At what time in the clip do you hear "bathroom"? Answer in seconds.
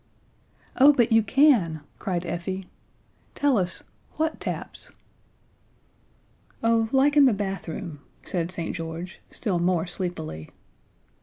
7.33-7.99